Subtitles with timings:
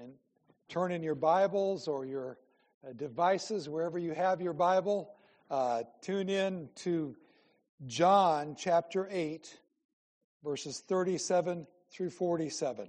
[0.00, 0.12] And
[0.68, 2.38] turn in your Bibles or your
[2.86, 5.10] uh, devices, wherever you have your Bible.
[5.50, 7.16] Uh, tune in to
[7.84, 9.58] John chapter 8,
[10.44, 12.88] verses 37 through 47.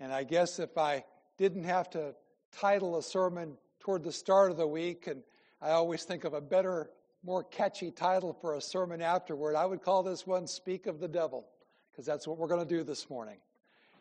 [0.00, 1.04] And I guess if I
[1.36, 2.14] didn't have to
[2.58, 5.22] title a sermon toward the start of the week, and
[5.60, 6.88] I always think of a better,
[7.22, 11.08] more catchy title for a sermon afterward, I would call this one Speak of the
[11.08, 11.46] Devil,
[11.90, 13.36] because that's what we're going to do this morning.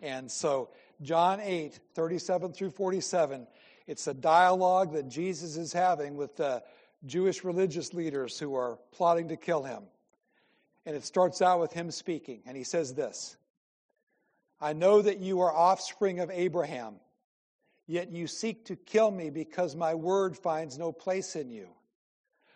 [0.03, 0.69] And so,
[1.03, 3.47] John 8, 37 through 47,
[3.87, 6.63] it's a dialogue that Jesus is having with the
[7.05, 9.83] Jewish religious leaders who are plotting to kill him.
[10.85, 13.37] And it starts out with him speaking, and he says this
[14.59, 16.95] I know that you are offspring of Abraham,
[17.85, 21.67] yet you seek to kill me because my word finds no place in you.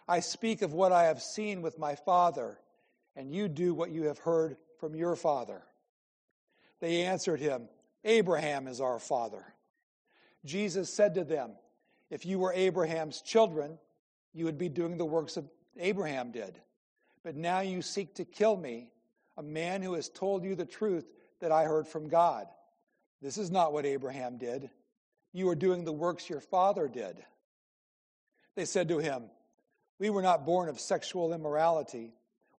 [0.07, 2.57] I speak of what I have seen with my father,
[3.15, 5.61] and you do what you have heard from your father.
[6.79, 7.67] They answered him,
[8.07, 9.43] Abraham is our father.
[10.45, 11.51] Jesus said to them,
[12.09, 13.77] If you were Abraham's children,
[14.33, 16.57] you would be doing the works of Abraham did.
[17.23, 18.91] But now you seek to kill me,
[19.35, 21.05] a man who has told you the truth
[21.41, 22.47] that I heard from God.
[23.21, 24.69] This is not what Abraham did.
[25.33, 27.23] You are doing the works your father did.
[28.55, 29.23] They said to him,
[29.99, 32.13] We were not born of sexual immorality.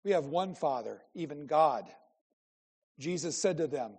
[0.05, 1.87] We have one Father, even God.
[2.99, 3.93] Jesus said to them,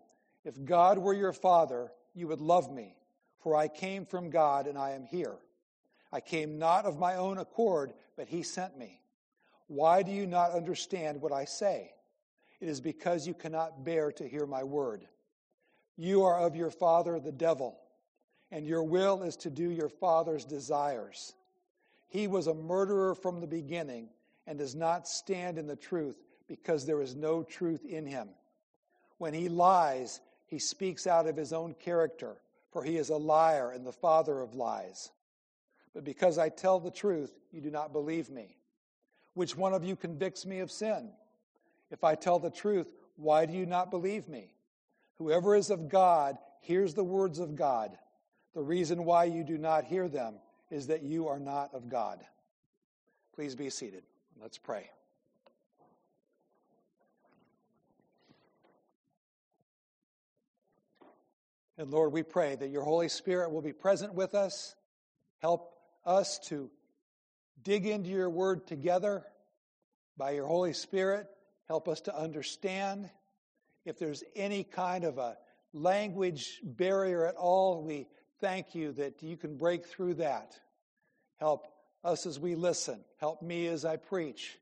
[0.44, 2.95] if God were your father, you would love me,
[3.40, 5.36] for I came from God and I am here.
[6.12, 9.02] I came not of my own accord, but he sent me.
[9.67, 11.92] Why do you not understand what I say?
[12.60, 15.08] It is because you cannot bear to hear my word.
[15.95, 17.78] You are of your father, the devil,
[18.52, 21.34] and your will is to do your father's desires.
[22.08, 24.10] He was a murderer from the beginning
[24.48, 26.17] and does not stand in the truth
[26.48, 28.30] because there is no truth in him.
[29.20, 32.38] When he lies, he speaks out of his own character,
[32.72, 35.11] for he is a liar and the father of lies.
[35.94, 38.58] But because I tell the truth, you do not believe me.
[39.36, 41.11] Which one of you convicts me of sin?
[41.92, 44.54] If I tell the truth, why do you not believe me?
[45.20, 47.98] Whoever is of God hears the words of God.
[48.55, 50.36] The reason why you do not hear them
[50.71, 52.20] is that you are not of God.
[53.36, 54.04] Please be seated.
[54.42, 54.89] Let's pray.
[61.80, 64.76] And Lord, we pray that your Holy Spirit will be present with us.
[65.38, 65.73] Help
[66.06, 66.70] us to
[67.64, 69.23] dig into your word together
[70.17, 71.28] by your Holy Spirit.
[71.70, 73.10] Help us to understand.
[73.86, 75.38] If there's any kind of a
[75.72, 78.08] language barrier at all, we
[78.42, 80.60] thank you that you can break through that.
[81.38, 81.66] Help
[82.04, 83.00] us as we listen.
[83.22, 84.60] Help me as I preach.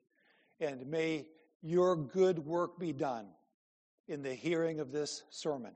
[0.60, 1.26] And may
[1.64, 3.26] your good work be done
[4.08, 5.72] in the hearing of this sermon.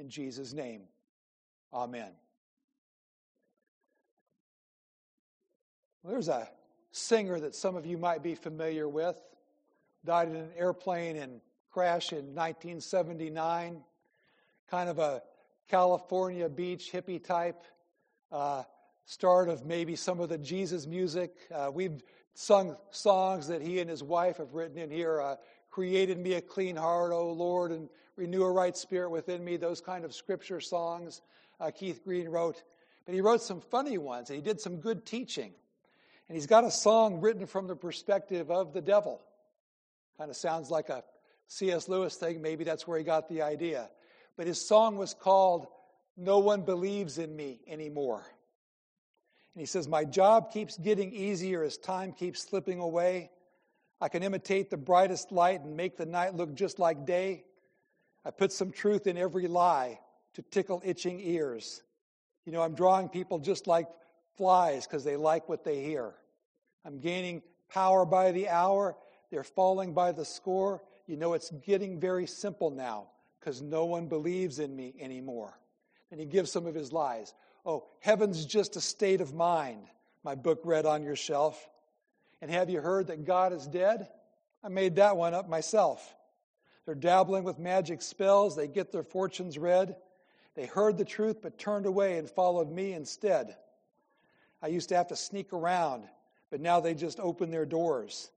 [0.00, 0.80] In Jesus' name,
[1.74, 2.12] amen.
[6.02, 6.48] There's a
[6.90, 9.20] singer that some of you might be familiar with.
[10.06, 13.82] Died in an airplane and crash in 1979.
[14.70, 15.20] Kind of a
[15.68, 17.62] California beach hippie type.
[18.32, 18.62] Uh,
[19.04, 21.32] start of maybe some of the Jesus music.
[21.54, 22.02] Uh, we've
[22.32, 25.20] sung songs that he and his wife have written in here.
[25.20, 25.36] Uh,
[25.68, 29.56] Created me a clean heart, O Lord, and renew a right spirit within me.
[29.56, 31.22] Those kind of scripture songs
[31.60, 32.62] uh, Keith Green wrote.
[33.06, 35.52] But he wrote some funny ones, and he did some good teaching.
[36.28, 39.20] And he's got a song written from the perspective of the devil.
[40.16, 41.02] Kind of sounds like a
[41.48, 41.88] C.S.
[41.88, 42.40] Lewis thing.
[42.40, 43.90] Maybe that's where he got the idea.
[44.36, 45.66] But his song was called
[46.16, 48.24] No One Believes in Me Anymore.
[49.54, 53.30] And he says, My job keeps getting easier as time keeps slipping away.
[54.00, 57.44] I can imitate the brightest light and make the night look just like day.
[58.24, 59.98] I put some truth in every lie
[60.34, 61.82] to tickle itching ears.
[62.44, 63.88] You know, I'm drawing people just like
[64.36, 66.14] flies because they like what they hear.
[66.84, 68.96] I'm gaining power by the hour.
[69.30, 70.82] They're falling by the score.
[71.06, 75.58] You know, it's getting very simple now because no one believes in me anymore.
[76.10, 77.34] And he gives some of his lies.
[77.64, 79.86] Oh, heaven's just a state of mind,
[80.24, 81.68] my book read on your shelf.
[82.42, 84.08] And have you heard that God is dead?
[84.64, 86.14] I made that one up myself.
[86.90, 88.56] They're dabbling with magic spells.
[88.56, 89.94] They get their fortunes read.
[90.56, 93.54] They heard the truth but turned away and followed me instead.
[94.60, 96.02] I used to have to sneak around,
[96.50, 98.32] but now they just open their doors.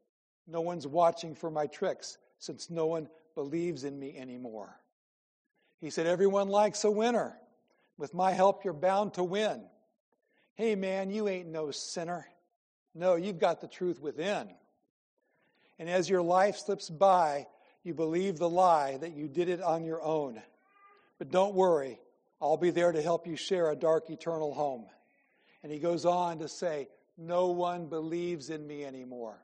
[0.45, 4.79] No one's watching for my tricks since no one believes in me anymore.
[5.81, 7.35] He said, Everyone likes a winner.
[7.97, 9.63] With my help, you're bound to win.
[10.53, 12.27] Hey, man, you ain't no sinner.
[12.93, 14.47] No, you've got the truth within.
[15.79, 17.47] And as your life slips by,
[17.83, 20.41] you believe the lie that you did it on your own.
[21.19, 21.99] But don't worry,
[22.41, 24.85] I'll be there to help you share a dark eternal home.
[25.63, 29.37] And he goes on to say, No one believes in me anymore.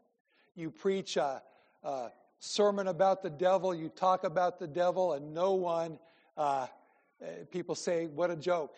[0.56, 1.42] You preach a,
[1.84, 2.10] a
[2.40, 6.00] sermon about the devil, you talk about the devil, and no one,
[6.38, 6.68] uh,
[7.52, 8.76] people say, What a joke.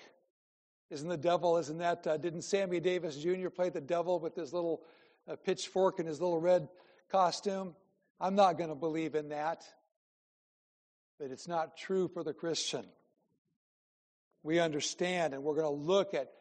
[0.90, 3.50] Isn't the devil, isn't that, uh, didn't Sammy Davis Jr.
[3.50, 4.82] play the devil with his little
[5.28, 6.68] uh, pitchfork and his little red
[7.10, 7.76] costume?
[8.22, 9.66] I'm not going to believe in that.
[11.20, 12.86] But it's not true for the Christian.
[14.44, 16.32] We understand, and we're going to look at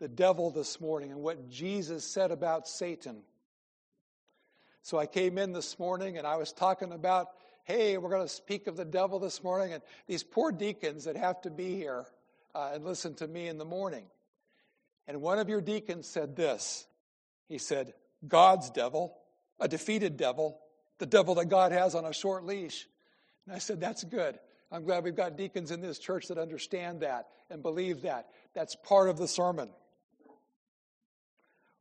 [0.00, 3.22] the devil this morning and what Jesus said about Satan.
[4.82, 7.28] So I came in this morning and I was talking about,
[7.64, 11.16] hey, we're going to speak of the devil this morning, and these poor deacons that
[11.16, 12.04] have to be here
[12.54, 14.06] uh, and listen to me in the morning.
[15.06, 16.86] And one of your deacons said this
[17.48, 17.92] He said,
[18.26, 19.16] God's devil,
[19.60, 20.60] a defeated devil,
[20.98, 22.86] the devil that God has on a short leash.
[23.46, 24.38] And I said, That's good.
[24.70, 28.28] I'm glad we've got deacons in this church that understand that and believe that.
[28.54, 29.70] That's part of the sermon.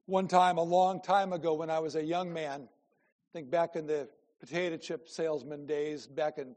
[0.05, 3.75] One time, a long time ago, when I was a young man, I think back
[3.75, 4.07] in the
[4.39, 6.55] potato chip salesman days, back in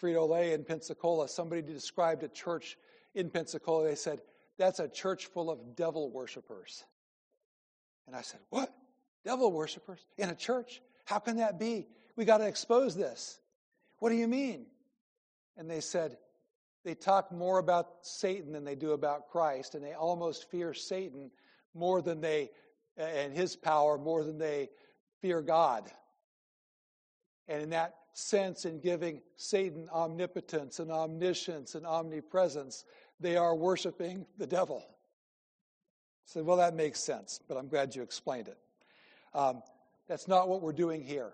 [0.00, 2.76] Frito Lay in Pensacola, somebody described a church
[3.14, 3.84] in Pensacola.
[3.84, 4.20] They said,
[4.58, 6.84] That's a church full of devil worshippers.
[8.08, 8.74] And I said, What?
[9.24, 10.00] Devil worshippers?
[10.18, 10.82] In a church?
[11.10, 11.88] How can that be?
[12.14, 13.40] We got to expose this.
[13.98, 14.66] What do you mean?
[15.56, 16.16] And they said,
[16.84, 21.32] they talk more about Satan than they do about Christ, and they almost fear Satan
[21.74, 22.50] more than they,
[22.96, 24.70] and his power more than they
[25.20, 25.90] fear God.
[27.48, 32.84] And in that sense, in giving Satan omnipotence and omniscience and omnipresence,
[33.18, 34.86] they are worshiping the devil.
[36.24, 38.58] Said, well, that makes sense, but I'm glad you explained it.
[39.34, 39.64] Um,
[40.10, 41.32] that's not what we're doing here.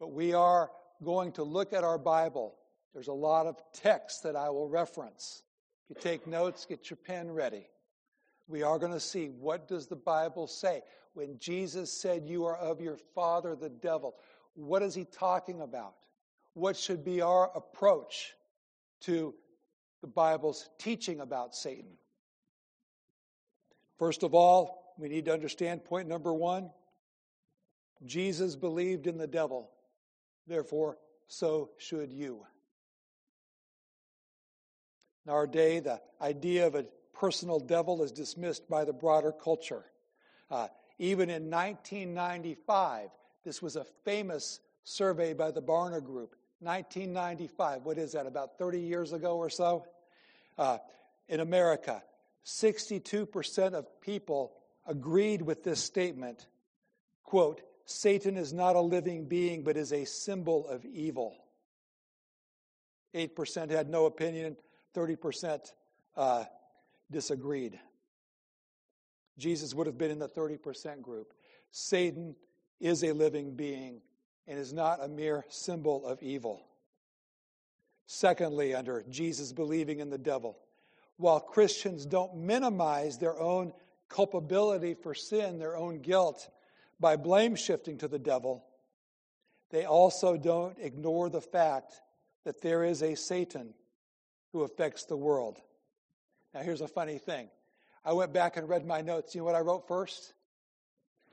[0.00, 0.72] But we are
[1.04, 2.56] going to look at our Bible,
[2.92, 5.44] there's a lot of text that I will reference.
[5.88, 7.68] If you take notes, get your pen ready.
[8.48, 10.82] We are going to see what does the Bible say?
[11.14, 14.16] When Jesus said, You are of your father, the devil,
[14.54, 15.94] what is he talking about?
[16.54, 18.34] What should be our approach
[19.02, 19.36] to
[20.00, 21.96] the Bible's teaching about Satan?
[24.00, 26.70] First of all, we need to understand point number one
[28.04, 29.70] Jesus believed in the devil.
[30.46, 32.46] Therefore, so should you.
[35.26, 39.84] In our day, the idea of a personal devil is dismissed by the broader culture.
[40.50, 40.68] Uh,
[40.98, 43.10] even in 1995,
[43.44, 46.34] this was a famous survey by the Barna Group.
[46.60, 49.84] 1995, what is that, about 30 years ago or so?
[50.56, 50.78] Uh,
[51.28, 52.02] in America,
[52.44, 54.54] 62% of people
[54.86, 56.46] agreed with this statement.
[57.22, 57.60] Quote,
[57.90, 61.34] Satan is not a living being, but is a symbol of evil.
[63.14, 64.58] 8% had no opinion,
[64.94, 65.72] 30%
[66.14, 66.44] uh,
[67.10, 67.80] disagreed.
[69.38, 71.32] Jesus would have been in the 30% group.
[71.70, 72.36] Satan
[72.78, 74.02] is a living being
[74.46, 76.60] and is not a mere symbol of evil.
[78.06, 80.58] Secondly, under Jesus believing in the devil,
[81.16, 83.72] while Christians don't minimize their own
[84.10, 86.50] culpability for sin, their own guilt,
[87.00, 88.64] by blame shifting to the devil,
[89.70, 92.00] they also don't ignore the fact
[92.44, 93.74] that there is a Satan
[94.52, 95.58] who affects the world.
[96.54, 97.48] Now, here's a funny thing.
[98.04, 99.34] I went back and read my notes.
[99.34, 100.32] You know what I wrote first?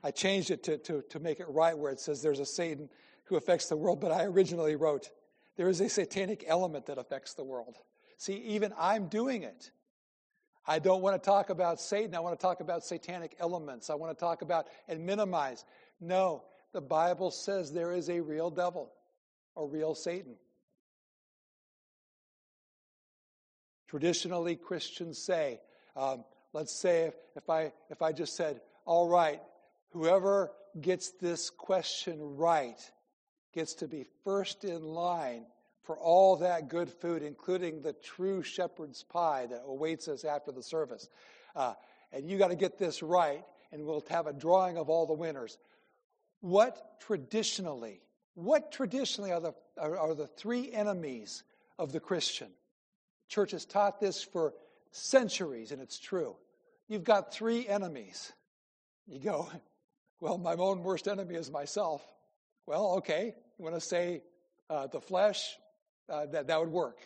[0.02, 2.88] I changed it to, to, to make it right where it says there's a Satan
[3.24, 5.10] who affects the world, but I originally wrote
[5.56, 7.76] there is a satanic element that affects the world.
[8.18, 9.70] See, even I'm doing it.
[10.66, 12.14] I don't want to talk about Satan.
[12.14, 13.88] I want to talk about satanic elements.
[13.88, 15.64] I want to talk about and minimize.
[16.00, 16.42] No,
[16.72, 18.92] the Bible says there is a real devil,
[19.56, 20.34] a real Satan.
[23.88, 25.60] Traditionally, Christians say,
[25.94, 29.40] um, let's say if, if, I, if I just said, all right,
[29.90, 32.80] whoever gets this question right
[33.54, 35.46] gets to be first in line
[35.86, 40.62] for all that good food, including the true shepherd's pie that awaits us after the
[40.62, 41.08] service.
[41.54, 41.74] Uh,
[42.12, 45.14] and you got to get this right, and we'll have a drawing of all the
[45.14, 45.58] winners.
[46.40, 48.00] What traditionally,
[48.34, 51.44] what traditionally are the, are, are the three enemies
[51.78, 52.48] of the Christian?
[53.28, 54.54] Church has taught this for
[54.90, 56.36] centuries, and it's true.
[56.88, 58.32] You've got three enemies.
[59.06, 59.48] You go,
[60.20, 62.02] well, my own worst enemy is myself.
[62.66, 64.22] Well, okay, you want to say
[64.68, 65.56] uh, the flesh,
[66.08, 66.98] uh, that, that would work.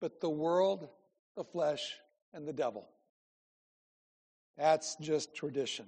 [0.00, 0.88] But the world,
[1.36, 1.94] the flesh,
[2.32, 2.88] and the devil.
[4.56, 5.86] That's just tradition.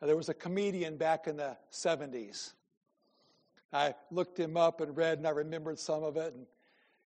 [0.00, 2.52] Now, there was a comedian back in the 70s.
[3.72, 6.34] I looked him up and read, and I remembered some of it.
[6.34, 6.46] And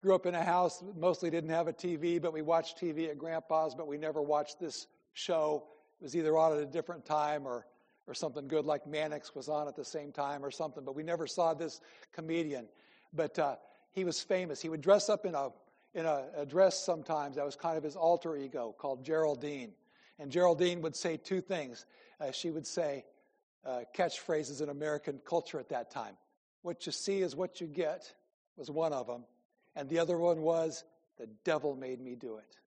[0.01, 3.19] Grew up in a house mostly didn't have a TV, but we watched TV at
[3.19, 5.63] Grandpa's, but we never watched this show.
[6.00, 7.67] It was either on at a different time or,
[8.07, 11.03] or something good like Mannix was on at the same time or something, but we
[11.03, 11.81] never saw this
[12.13, 12.67] comedian.
[13.13, 13.57] But uh,
[13.91, 14.62] he was famous.
[14.62, 15.50] He would dress up in a
[15.93, 19.74] in a, a dress sometimes that was kind of his alter ego called Geraldine.
[20.19, 21.86] And Geraldine would say two things.
[22.19, 23.03] Uh, she would say
[23.65, 26.15] uh, catchphrases in American culture at that time.
[26.62, 28.13] What you see is what you get
[28.55, 29.25] was one of them.
[29.75, 30.83] And the other one was,
[31.17, 32.57] the devil made me do it.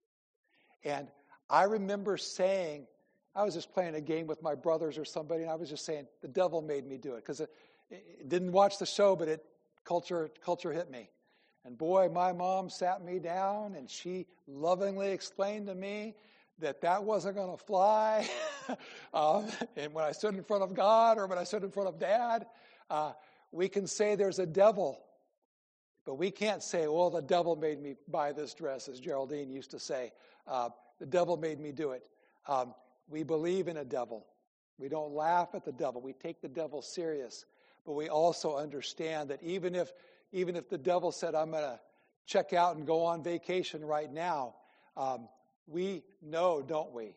[0.83, 1.07] And
[1.49, 2.87] I remember saying,
[3.35, 5.85] I was just playing a game with my brothers or somebody, and I was just
[5.85, 7.17] saying, the devil made me do it.
[7.17, 7.49] Because it,
[7.89, 9.43] it, didn't watch the show, but it
[9.83, 11.09] culture, culture hit me.
[11.65, 16.15] And boy, my mom sat me down and she lovingly explained to me
[16.59, 18.29] that that wasn't going to fly.
[19.13, 21.89] um, and when I stood in front of God or when I stood in front
[21.89, 22.45] of dad,
[22.89, 23.13] uh,
[23.51, 25.01] we can say there's a devil
[26.05, 29.71] but we can't say, well, the devil made me buy this dress, as Geraldine used
[29.71, 30.13] to say.
[30.47, 30.69] Uh,
[30.99, 32.07] the devil made me do it.
[32.47, 32.75] Um,
[33.09, 34.27] we believe in a devil.
[34.77, 36.01] We don't laugh at the devil.
[36.01, 37.45] We take the devil serious.
[37.85, 39.93] But we also understand that even if,
[40.31, 41.79] even if the devil said, I'm going to
[42.25, 44.55] check out and go on vacation right now,
[44.97, 45.27] um,
[45.67, 47.15] we know, don't we,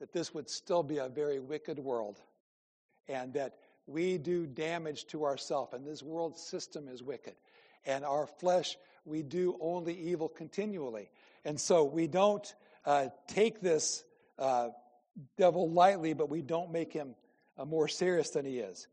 [0.00, 2.20] that this would still be a very wicked world
[3.08, 3.56] and that
[3.86, 7.34] we do damage to ourselves, and this world system is wicked
[7.86, 11.10] and our flesh, we do only evil continually.
[11.44, 12.54] And so we don't
[12.84, 14.04] uh, take this
[14.38, 14.68] uh,
[15.36, 17.14] devil lightly, but we don't make him
[17.58, 18.88] uh, more serious than he is.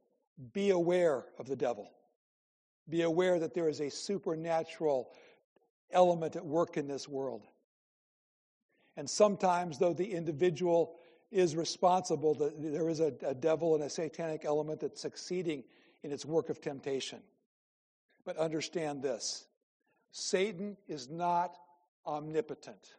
[0.54, 1.90] Be aware of the devil.
[2.90, 5.12] Be aware that there is a supernatural
[5.92, 7.44] element at work in this world.
[8.96, 10.96] And sometimes, though the individual
[11.32, 15.64] is responsible, there is a, a devil and a satanic element that's succeeding
[16.04, 17.20] in its work of temptation.
[18.26, 19.46] But understand this
[20.12, 21.58] Satan is not
[22.06, 22.96] omnipotent.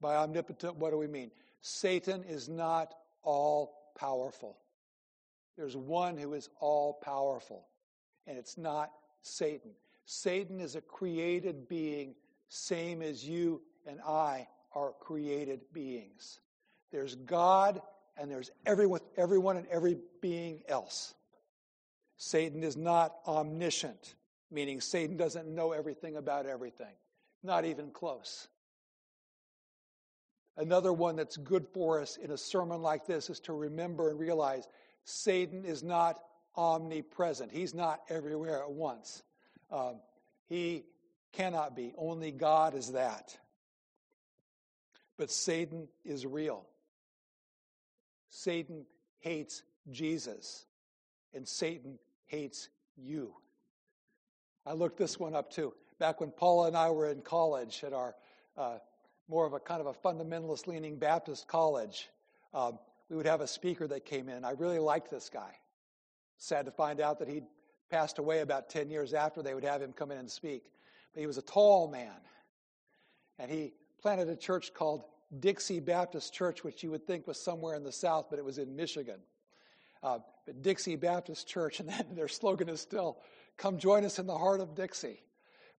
[0.00, 1.30] By omnipotent, what do we mean?
[1.60, 4.58] Satan is not all powerful.
[5.56, 7.66] There's one who is all powerful,
[8.26, 8.90] and it's not
[9.22, 9.70] Satan.
[10.06, 12.14] Satan is a created being,
[12.48, 16.40] same as you and I are created beings.
[16.90, 17.80] There's God,
[18.16, 21.14] and there's everyone, everyone and every being else.
[22.16, 24.14] Satan is not omniscient,
[24.50, 26.94] meaning Satan doesn't know everything about everything,
[27.42, 28.48] not even close.
[30.56, 34.20] Another one that's good for us in a sermon like this is to remember and
[34.20, 34.68] realize
[35.04, 36.20] Satan is not
[36.56, 37.52] omnipresent.
[37.52, 39.22] He's not everywhere at once.
[39.70, 39.96] Um,
[40.46, 40.84] he
[41.32, 41.92] cannot be.
[41.96, 43.36] Only God is that.
[45.16, 46.66] But Satan is real.
[48.28, 48.84] Satan
[49.20, 50.66] hates Jesus,
[51.32, 53.34] and Satan hates you.
[54.66, 55.72] I looked this one up too.
[55.98, 58.14] Back when Paula and I were in college at our
[58.56, 58.78] uh,
[59.28, 62.08] more of a kind of a fundamentalist leaning Baptist college,
[62.52, 64.44] um, we would have a speaker that came in.
[64.44, 65.54] I really liked this guy.
[66.38, 67.44] Sad to find out that he'd
[67.90, 70.70] passed away about 10 years after they would have him come in and speak.
[71.12, 72.12] But he was a tall man.
[73.38, 75.04] And he planted a church called
[75.40, 78.58] Dixie Baptist Church, which you would think was somewhere in the South, but it was
[78.58, 79.20] in Michigan
[80.04, 80.18] uh,
[80.60, 83.18] Dixie Baptist Church, and their slogan is still,
[83.56, 85.22] Come join us in the heart of Dixie.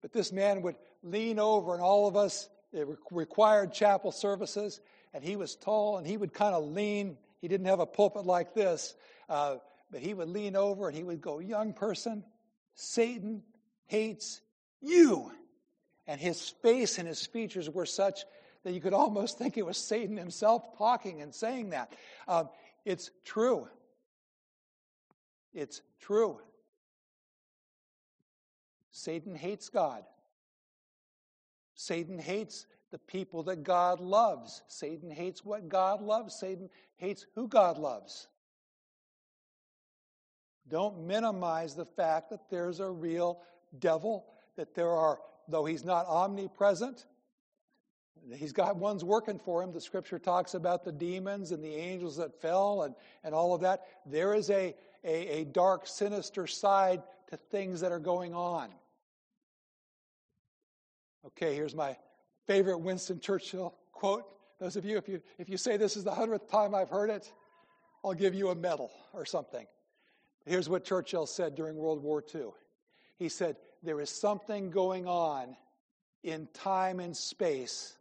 [0.02, 4.80] But this man would lean over, and all of us, it required chapel services,
[5.14, 7.18] and he was tall, and he would kind of lean.
[7.42, 8.96] He didn't have a pulpit like this,
[9.30, 9.58] uh,
[9.92, 12.24] but he would lean over and he would go, Young person,
[12.74, 13.44] Satan
[13.88, 14.42] hates
[14.82, 15.32] you.
[16.08, 18.26] And his face and his features were such
[18.64, 21.92] that you could almost think it was Satan himself talking and saying that.
[22.28, 22.50] Um,
[22.84, 23.68] it's true.
[25.54, 26.40] It's true.
[28.92, 30.04] Satan hates God.
[31.76, 34.64] Satan hates the people that God loves.
[34.68, 36.34] Satan hates what God loves.
[36.36, 38.28] Satan hates who God loves.
[40.68, 43.42] Don't minimize the fact that there's a real
[43.80, 44.26] devil,
[44.58, 47.06] that there are, though he's not omnipresent,
[48.34, 49.72] he's got ones working for him.
[49.72, 53.62] The scripture talks about the demons and the angels that fell and, and all of
[53.62, 53.86] that.
[54.06, 58.70] There is a, a, a dark, sinister side to things that are going on.
[61.28, 61.96] Okay, here's my
[62.48, 64.26] favorite Winston Churchill quote.
[64.60, 67.10] Those of you, if you, if you say this is the hundredth time I've heard
[67.10, 67.32] it,
[68.04, 69.66] I'll give you a medal or something.
[70.46, 72.48] Here's what Churchill said during World War II.
[73.18, 75.56] He said, There is something going on
[76.24, 77.98] in time and space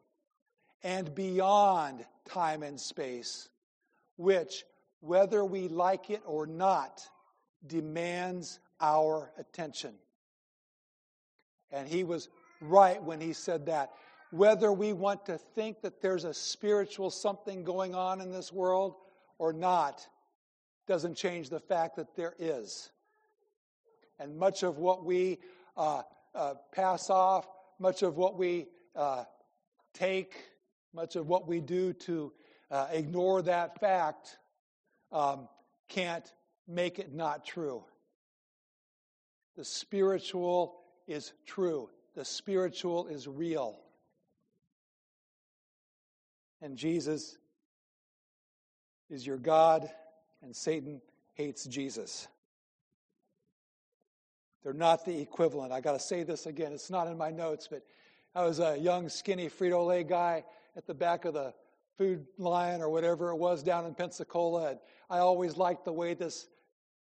[0.82, 3.48] and beyond time and space,
[4.16, 4.64] which
[5.00, 7.02] whether we like it or not,
[7.66, 9.94] demands our attention.
[11.72, 12.28] And he was
[12.60, 13.92] right when he said that.
[14.30, 18.96] Whether we want to think that there's a spiritual something going on in this world
[19.38, 20.06] or not
[20.86, 22.90] doesn't change the fact that there is.
[24.18, 25.38] And much of what we
[25.76, 26.02] uh,
[26.34, 27.46] uh, pass off,
[27.78, 29.24] much of what we uh,
[29.92, 30.34] take,
[30.92, 32.32] much of what we do to
[32.70, 34.38] uh, ignore that fact
[35.12, 35.48] um,
[35.88, 36.32] can't
[36.66, 37.84] make it not true.
[39.56, 43.78] The spiritual is true, the spiritual is real.
[46.60, 47.36] And Jesus
[49.10, 49.90] is your God,
[50.44, 51.00] and Satan
[51.34, 52.28] hates Jesus.
[54.62, 55.72] They're not the equivalent.
[55.72, 56.72] I got to say this again.
[56.72, 57.82] It's not in my notes, but
[58.34, 60.44] I was a young, skinny Frito Lay guy
[60.76, 61.52] at the back of the
[61.98, 64.70] food line or whatever it was down in Pensacola.
[64.70, 64.78] And
[65.10, 66.48] I always liked the way this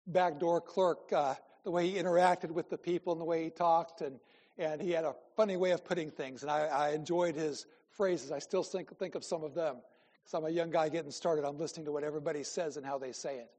[0.06, 1.34] backdoor clerk, uh,
[1.64, 4.02] the way he interacted with the people and the way he talked.
[4.02, 4.20] And,
[4.58, 6.42] and he had a funny way of putting things.
[6.42, 8.30] And I, I enjoyed his phrases.
[8.30, 9.76] I still think, think of some of them.
[10.24, 11.44] Because I'm a young guy getting started.
[11.44, 13.50] I'm listening to what everybody says and how they say it.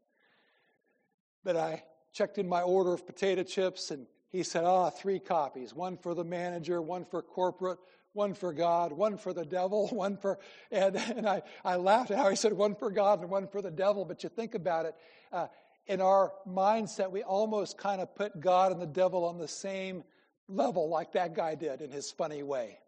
[1.44, 5.74] But I checked in my order of potato chips, and he said, Ah, three copies
[5.74, 7.78] one for the manager, one for corporate,
[8.14, 10.40] one for God, one for the devil, one for.
[10.72, 13.62] And, and I, I laughed at how he said one for God and one for
[13.62, 14.96] the devil, but you think about it.
[15.32, 15.48] Uh,
[15.88, 20.04] in our mindset, we almost kind of put God and the devil on the same
[20.48, 22.80] level, like that guy did in his funny way.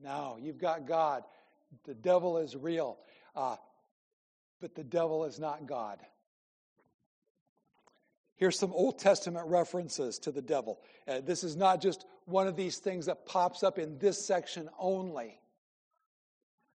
[0.00, 1.22] Now, you've got God.
[1.84, 2.98] The devil is real,
[3.34, 3.56] uh,
[4.60, 5.98] but the devil is not God.
[8.36, 10.78] Here's some Old Testament references to the devil.
[11.08, 14.68] Uh, this is not just one of these things that pops up in this section
[14.78, 15.40] only.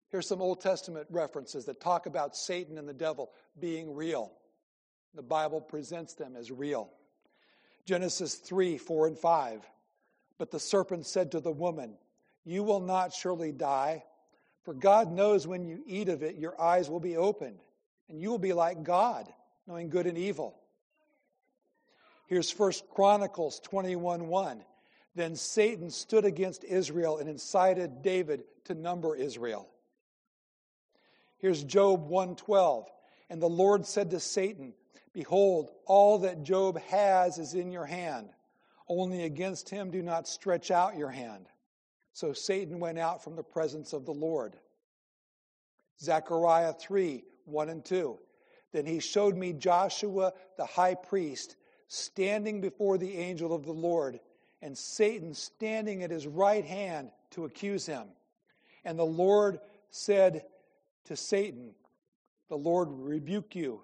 [0.09, 4.33] Here's some Old Testament references that talk about Satan and the devil being real.
[5.15, 6.91] The Bible presents them as real.
[7.85, 9.69] Genesis 3 4 and 5.
[10.39, 11.99] But the serpent said to the woman,
[12.45, 14.05] You will not surely die,
[14.65, 17.61] for God knows when you eat of it, your eyes will be opened,
[18.09, 19.29] and you will be like God,
[19.67, 20.57] knowing good and evil.
[22.27, 24.63] Here's First Chronicles 21 1.
[25.17, 29.69] Then Satan stood against Israel and incited David to number Israel.
[31.39, 32.87] Here's Job 112.
[33.29, 34.75] And the Lord said to Satan,
[35.13, 38.31] Behold, all that Job has is in your hand.
[38.89, 41.47] Only against him do not stretch out your hand.
[42.21, 44.55] So Satan went out from the presence of the Lord.
[46.03, 48.19] Zechariah 3 1 and 2.
[48.73, 51.57] Then he showed me Joshua the high priest
[51.89, 54.21] standing before the angel of the Lord,
[54.61, 58.09] and Satan standing at his right hand to accuse him.
[58.85, 60.45] And the Lord said
[61.07, 61.71] to Satan,
[62.51, 63.81] The Lord rebuke you,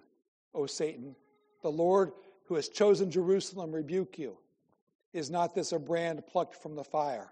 [0.53, 1.15] O Satan.
[1.63, 2.11] The Lord
[2.45, 4.37] who has chosen Jerusalem rebuke you.
[5.11, 7.31] Is not this a brand plucked from the fire?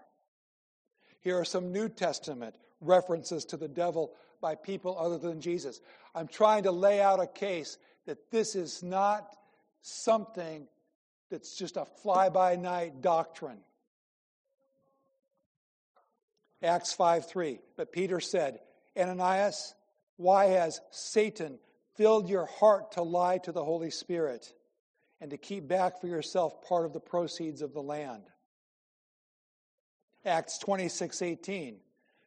[1.26, 5.80] Here are some New Testament references to the devil by people other than Jesus.
[6.14, 9.34] I'm trying to lay out a case that this is not
[9.82, 10.68] something
[11.28, 13.58] that's just a fly by night doctrine.
[16.62, 17.58] Acts 5 3.
[17.76, 18.60] But Peter said,
[18.96, 19.74] Ananias,
[20.18, 21.58] why has Satan
[21.96, 24.54] filled your heart to lie to the Holy Spirit
[25.20, 28.22] and to keep back for yourself part of the proceeds of the land?
[30.26, 31.76] Acts 26 18.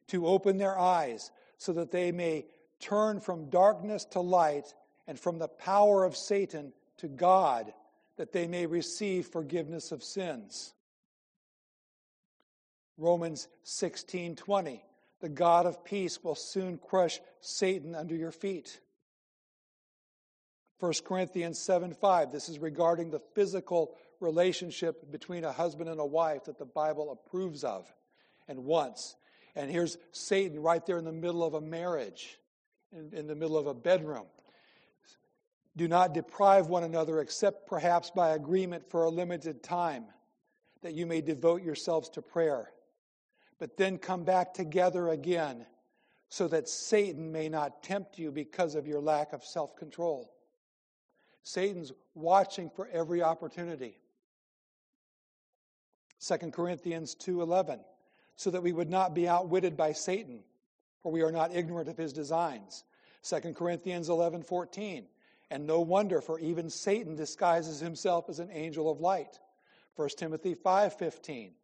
[0.08, 2.46] To open their eyes so that they may
[2.80, 4.74] turn from darkness to light
[5.06, 7.74] and from the power of Satan to God,
[8.18, 10.74] that they may receive forgiveness of sins.
[12.98, 14.82] Romans 16:20
[15.20, 18.80] The God of peace will soon crush Satan under your feet.
[20.80, 26.05] 1 Corinthians 7 5, this is regarding the physical relationship between a husband and a
[26.05, 27.91] wife that the Bible approves of
[28.47, 29.15] and wants.
[29.55, 32.39] And here's Satan right there in the middle of a marriage,
[32.91, 34.25] in, in the middle of a bedroom.
[35.75, 40.05] Do not deprive one another except perhaps by agreement for a limited time,
[40.82, 42.69] that you may devote yourselves to prayer.
[43.60, 45.65] But then come back together again,
[46.29, 50.32] so that Satan may not tempt you because of your lack of self control.
[51.43, 53.97] Satan's watching for every opportunity.
[56.19, 57.84] 2 Corinthians 2:11
[58.36, 60.43] so that we would not be outwitted by Satan
[61.01, 62.84] for we are not ignorant of his designs
[63.23, 65.08] 2 Corinthians 11:14
[65.51, 69.39] and no wonder, for even Satan disguises himself as an angel of light.
[69.95, 71.55] 1 Timothy 5:15.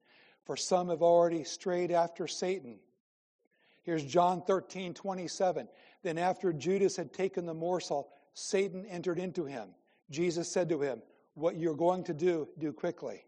[0.44, 2.80] For some have already strayed after Satan.
[3.84, 5.70] Here's John 13:27,
[6.02, 9.76] Then after Judas had taken the morsel, Satan entered into him.
[10.10, 11.02] Jesus said to him,
[11.36, 13.26] What you're going to do, do quickly.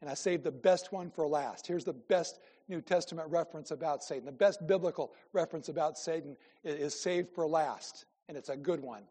[0.00, 1.66] And I saved the best one for last.
[1.66, 4.24] Here's the best New Testament reference about Satan.
[4.24, 9.02] The best biblical reference about Satan is saved for last, and it's a good one.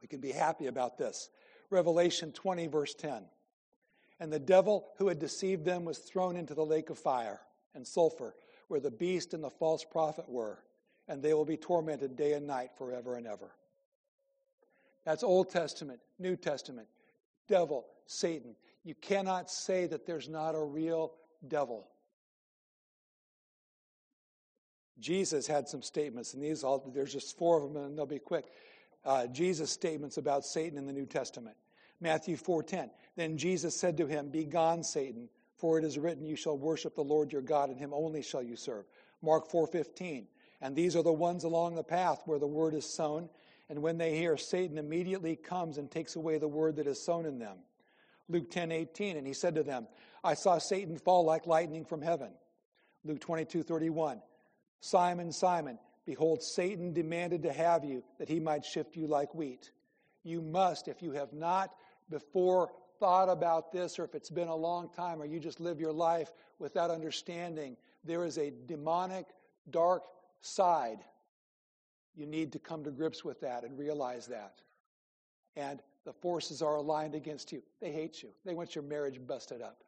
[0.00, 1.30] We can be happy about this.
[1.70, 3.24] Revelation 20, verse 10.
[4.20, 7.40] And the devil who had deceived them was thrown into the lake of fire
[7.74, 8.34] and sulfur,
[8.68, 10.58] where the beast and the false prophet were,
[11.08, 13.50] and they will be tormented day and night forever and ever.
[15.04, 16.88] That's Old Testament, New Testament,
[17.48, 18.56] devil, Satan.
[18.88, 21.12] You cannot say that there's not a real
[21.46, 21.86] devil.
[24.98, 28.18] Jesus had some statements, and these all, there's just four of them, and they'll be
[28.18, 28.46] quick.
[29.04, 31.54] Uh, Jesus' statements about Satan in the New Testament.
[32.00, 32.90] Matthew 4:10.
[33.14, 37.04] Then Jesus said to him, "Begone, Satan, for it is written, You shall worship the
[37.04, 38.86] Lord your God, and him only shall you serve."
[39.20, 40.28] Mark 4:15.
[40.62, 43.28] And these are the ones along the path where the word is sown,
[43.68, 47.26] and when they hear, Satan immediately comes and takes away the word that is sown
[47.26, 47.58] in them.
[48.28, 49.16] Luke 10:18.
[49.16, 49.88] And he said to them,
[50.22, 52.32] I saw Satan fall like lightning from heaven.
[53.04, 54.22] Luke 22:31.
[54.80, 59.72] Simon, Simon, behold, Satan demanded to have you that he might shift you like wheat.
[60.22, 61.74] You must, if you have not
[62.10, 65.80] before thought about this, or if it's been a long time, or you just live
[65.80, 69.26] your life without understanding, there is a demonic,
[69.70, 70.04] dark
[70.40, 70.98] side.
[72.14, 74.60] You need to come to grips with that and realize that.
[75.56, 77.62] And the forces are aligned against you.
[77.82, 78.30] They hate you.
[78.46, 79.84] They want your marriage busted up.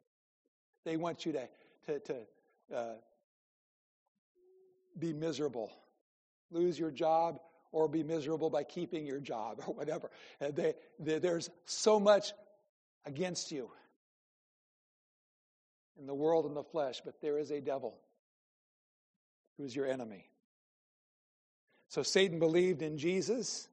[0.85, 1.47] They want you to,
[1.87, 2.15] to, to
[2.75, 2.93] uh,
[4.99, 5.71] be miserable,
[6.51, 7.39] lose your job,
[7.71, 10.11] or be miserable by keeping your job or whatever.
[10.39, 12.33] They, they, there's so much
[13.03, 13.71] against you
[15.99, 17.97] in the world and the flesh, but there is a devil
[19.57, 20.29] who's your enemy.
[21.87, 23.67] So Satan believed in Jesus.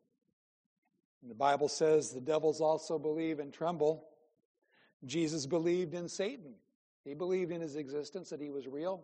[1.22, 4.04] And the Bible says the devils also believe and tremble.
[5.04, 6.54] Jesus believed in Satan.
[7.04, 9.02] He believed in his existence, that he was real,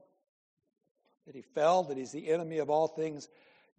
[1.26, 3.28] that he fell, that he's the enemy of all things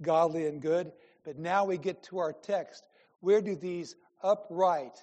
[0.02, 0.92] godly and good.
[1.24, 2.88] But now we get to our text.
[3.20, 4.98] Where do these upright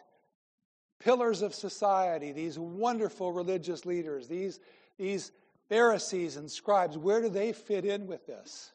[0.98, 4.60] pillars of society, these wonderful religious leaders, these,
[4.98, 5.32] these
[5.68, 8.70] Pharisees and scribes, where do they fit in with this?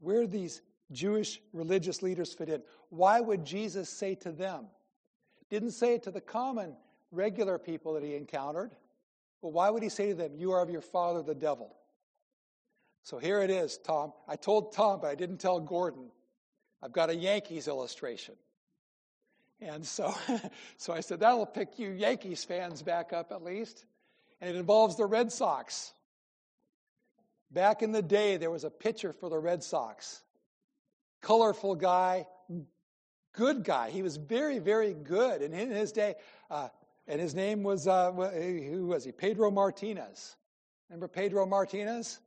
[0.00, 2.62] Where do these Jewish religious leaders fit in?
[2.90, 4.66] Why would Jesus say to them?
[5.50, 6.74] Didn't say it to the common,
[7.10, 8.72] regular people that he encountered.
[9.42, 11.74] But why would he say to them, You are of your father, the devil?
[13.02, 14.12] So here it is, Tom.
[14.26, 16.10] I told Tom, but I didn't tell Gordon.
[16.82, 18.34] I've got a Yankees illustration.
[19.60, 20.14] And so,
[20.76, 23.84] so I said, that'll pick you Yankees fans back up at least.
[24.40, 25.92] And it involves the Red Sox.
[27.50, 30.22] Back in the day, there was a pitcher for the Red Sox.
[31.20, 32.26] Colorful guy,
[33.32, 33.90] good guy.
[33.90, 35.42] He was very, very good.
[35.42, 36.14] And in his day,
[36.50, 36.68] uh,
[37.06, 39.12] and his name was, uh, who was he?
[39.12, 40.36] Pedro Martinez.
[40.88, 42.20] Remember Pedro Martinez?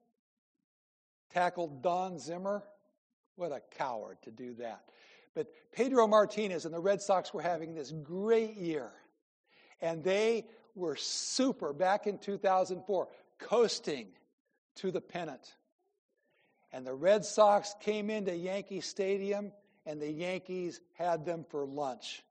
[1.32, 2.64] Tackled Don Zimmer.
[3.36, 4.84] What a coward to do that.
[5.34, 8.92] But Pedro Martinez and the Red Sox were having this great year.
[9.80, 13.08] And they were super back in 2004,
[13.40, 14.08] coasting
[14.76, 15.54] to the pennant.
[16.74, 19.52] And the Red Sox came into Yankee Stadium,
[19.86, 22.24] and the Yankees had them for lunch.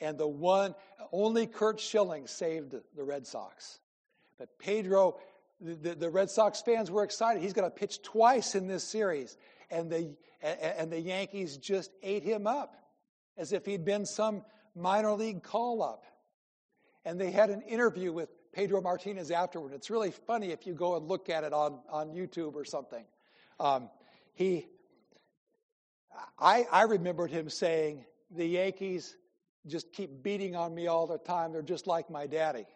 [0.00, 0.74] And the one,
[1.12, 3.78] only Curt Schilling saved the Red Sox.
[4.38, 5.18] But Pedro,
[5.60, 7.42] the, the Red Sox fans were excited.
[7.42, 9.36] He's going to pitch twice in this series.
[9.70, 12.76] And the, and the Yankees just ate him up
[13.36, 14.42] as if he'd been some
[14.74, 16.04] minor league call up.
[17.04, 19.72] And they had an interview with Pedro Martinez afterward.
[19.72, 23.04] It's really funny if you go and look at it on, on YouTube or something.
[23.60, 23.88] Um,
[24.34, 24.66] he,
[26.38, 29.16] I, I remembered him saying, the Yankees
[29.66, 31.52] just keep beating on me all the time.
[31.52, 32.66] They're just like my daddy.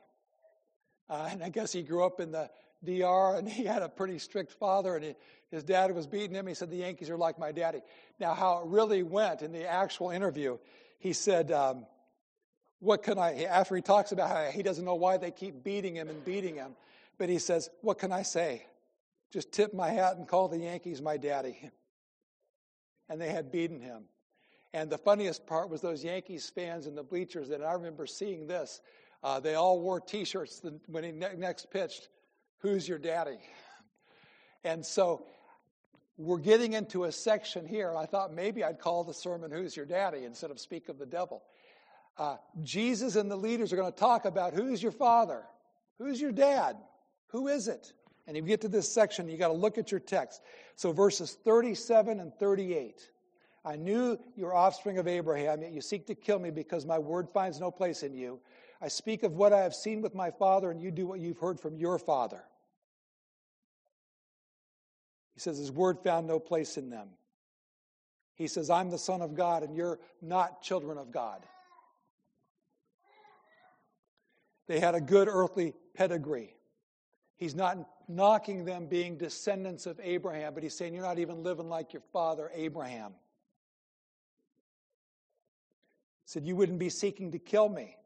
[1.10, 2.50] Uh, and I guess he grew up in the
[2.84, 5.14] DR and he had a pretty strict father and he,
[5.50, 6.46] his dad was beating him.
[6.46, 7.80] He said, The Yankees are like my daddy.
[8.20, 10.58] Now, how it really went in the actual interview,
[10.98, 11.86] he said, um,
[12.80, 15.96] What can I, after he talks about how he doesn't know why they keep beating
[15.96, 16.72] him and beating him,
[17.16, 18.66] but he says, What can I say?
[19.32, 21.70] Just tip my hat and call the Yankees my daddy.
[23.10, 24.04] And they had beaten him.
[24.74, 28.46] And the funniest part was those Yankees fans in the bleachers And I remember seeing
[28.46, 28.82] this.
[29.22, 32.10] Uh, they all wore t shirts when he ne- next pitched,
[32.58, 33.38] Who's your daddy?
[34.64, 35.24] And so
[36.18, 37.94] we're getting into a section here.
[37.94, 41.06] I thought maybe I'd call the sermon Who's Your Daddy instead of Speak of the
[41.06, 41.42] Devil.
[42.18, 45.44] Uh, Jesus and the leaders are going to talk about who's your father?
[45.98, 46.76] Who's your dad?
[47.28, 47.92] Who is it?
[48.28, 50.42] And you get to this section, you got to look at your text.
[50.76, 53.08] So verses 37 and 38.
[53.64, 57.30] I knew your offspring of Abraham, yet you seek to kill me because my word
[57.30, 58.38] finds no place in you.
[58.82, 61.38] I speak of what I have seen with my father, and you do what you've
[61.38, 62.44] heard from your father.
[65.32, 67.08] He says, His word found no place in them.
[68.34, 71.46] He says, I'm the Son of God, and you're not children of God.
[74.66, 76.57] They had a good earthly pedigree.
[77.38, 81.68] He's not knocking them being descendants of Abraham, but he's saying, You're not even living
[81.68, 83.12] like your father Abraham.
[86.24, 87.96] He said, You wouldn't be seeking to kill me.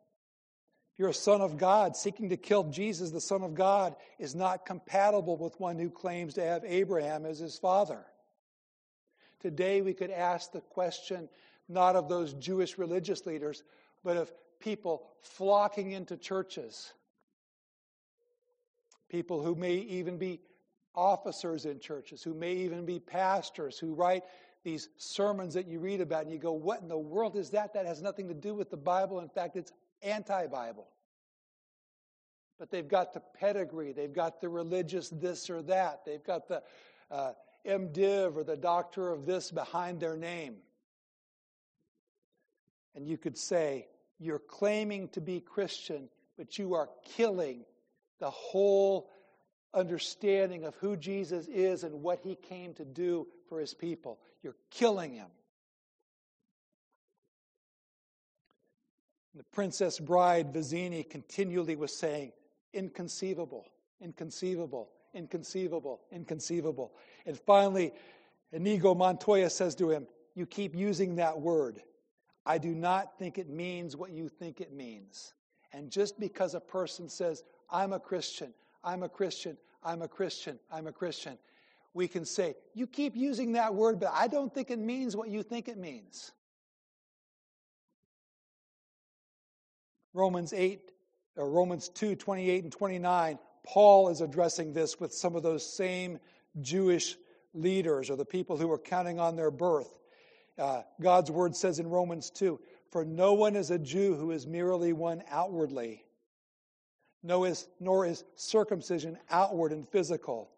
[0.93, 4.35] If you're a son of God, seeking to kill Jesus, the Son of God, is
[4.35, 8.05] not compatible with one who claims to have Abraham as his father.
[9.41, 11.31] Today, we could ask the question
[11.71, 13.65] not of those Jewish religious leaders,
[14.05, 16.93] but of people flocking into churches
[19.13, 20.41] people who may even be
[20.95, 24.25] officers in churches, who may even be pastors, who write
[24.65, 27.75] these sermons that you read about, and you go, What in the world is that?
[27.75, 29.21] That has nothing to do with the Bible.
[29.21, 29.73] In fact, it's
[30.03, 30.89] anti Bible.
[32.59, 36.63] But they've got the pedigree, they've got the religious this or that, they've got the
[37.11, 37.33] uh,
[37.67, 40.57] MDiv or the doctor of this behind their name.
[42.95, 47.65] And you could say, You're claiming to be Christian, but you are killing
[48.23, 49.11] the whole
[49.75, 54.21] understanding of who Jesus is and what he came to do for his people.
[54.45, 55.27] You're killing him.
[59.35, 62.31] The Princess Bride Vizzini continually was saying,
[62.73, 63.67] inconceivable,
[64.01, 66.93] inconceivable, inconceivable, inconceivable.
[67.27, 67.93] And finally,
[68.53, 70.07] Inigo Montoya says to him,
[70.37, 71.83] You keep using that word.
[72.47, 75.35] I do not think it means what you think it means.
[75.73, 78.53] And just because a person says, I'm a Christian,
[78.85, 81.39] I'm a Christian, I'm a Christian, I'm a Christian.
[81.95, 85.29] We can say, You keep using that word, but I don't think it means what
[85.29, 86.33] you think it means.
[90.15, 90.81] Romans 8,
[91.37, 96.19] or Romans 2, 28 and 29, Paul is addressing this with some of those same
[96.61, 97.17] Jewish
[97.55, 99.99] leaders or the people who were counting on their birth.
[100.59, 104.47] Uh, God's word says in Romans 2 For no one is a Jew who is
[104.47, 106.05] merely one outwardly
[107.23, 110.51] nor is, nor is circumcision outward and physical,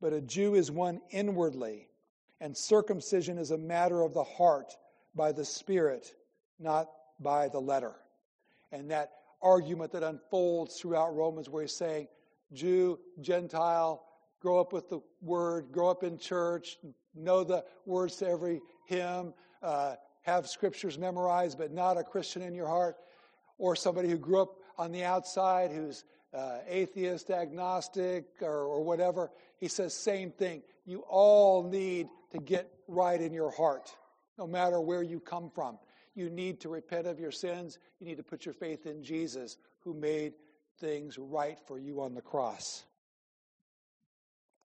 [0.00, 1.88] but a Jew is one inwardly,
[2.40, 4.72] and circumcision is a matter of the heart
[5.14, 6.14] by the Spirit,
[6.58, 6.88] not
[7.20, 7.94] by the letter.
[8.72, 9.10] And that
[9.42, 12.08] argument that unfolds throughout Romans, where he's saying,
[12.52, 14.04] Jew, Gentile,
[14.40, 16.78] grow up with the word, grow up in church,
[17.14, 22.54] know the words to every hymn, uh, have scriptures memorized, but not a Christian in
[22.54, 22.96] your heart,
[23.58, 29.30] or somebody who grew up on the outside who's uh, atheist, agnostic, or, or whatever,
[29.58, 30.62] he says, same thing.
[30.86, 33.90] You all need to get right in your heart,
[34.38, 35.78] no matter where you come from.
[36.14, 37.78] You need to repent of your sins.
[38.00, 40.34] You need to put your faith in Jesus, who made
[40.80, 42.84] things right for you on the cross.